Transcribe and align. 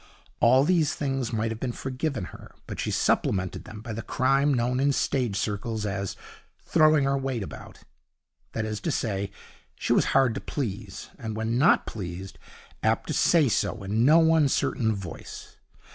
All 0.39 0.63
these 0.63 0.95
things 0.95 1.31
might 1.31 1.51
have 1.51 1.59
been 1.59 1.71
forgiven 1.73 2.23
her, 2.33 2.55
but 2.65 2.79
she 2.79 2.89
supplemented 2.89 3.65
them 3.65 3.81
by 3.81 3.93
the 3.93 4.01
crime 4.01 4.51
known 4.51 4.79
in 4.79 4.91
stage 4.93 5.37
circles 5.37 5.85
as 5.85 6.15
'throwing 6.59 7.03
her 7.03 7.15
weight 7.15 7.43
about'. 7.43 7.83
That 8.53 8.65
is 8.65 8.79
to 8.79 8.91
say, 8.91 9.31
she 9.75 9.93
was 9.93 10.05
hard 10.17 10.33
to 10.33 10.41
please, 10.41 11.09
and, 11.19 11.35
when 11.37 11.59
not 11.59 11.85
pleased, 11.85 12.39
apt 12.81 13.09
to 13.09 13.13
say 13.13 13.47
so 13.47 13.83
in 13.83 14.03
no 14.03 14.33
uncertain 14.33 14.95
voice. 14.95 15.57